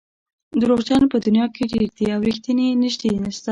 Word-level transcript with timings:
دروغجن 0.61 1.03
په 1.11 1.17
دنیا 1.25 1.45
کې 1.55 1.63
ډېر 1.71 1.83
دي 1.97 2.05
او 2.15 2.19
رښتیني 2.27 2.67
نژدې 2.83 3.09
نشته. 3.23 3.49